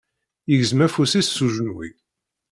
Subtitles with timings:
[0.49, 1.87] Yegzem afus-is s ujenwi.